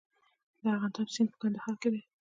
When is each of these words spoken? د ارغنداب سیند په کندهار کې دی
د 0.61 0.63
ارغنداب 0.71 1.07
سیند 1.15 1.29
په 1.31 1.37
کندهار 1.41 1.73
کې 1.81 1.89
دی 1.93 2.01